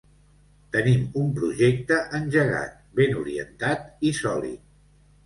Tenim 0.75 1.03
un 1.23 1.27
projecte 1.39 1.99
engegat, 2.19 2.71
ben 3.01 3.13
orientat 3.21 4.09
i 4.11 4.15
sòlid. 4.23 4.65